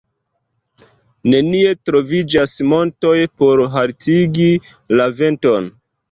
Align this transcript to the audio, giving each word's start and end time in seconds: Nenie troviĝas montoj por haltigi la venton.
Nenie 1.33 1.73
troviĝas 1.89 2.53
montoj 2.71 3.11
por 3.41 3.61
haltigi 3.75 4.47
la 5.01 5.07
venton. 5.21 5.69